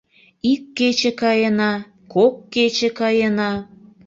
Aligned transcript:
Ик 0.51 0.61
кече 0.77 1.11
каена, 1.21 1.71
кок 2.13 2.35
кече 2.53 2.89
каена. 2.99 3.51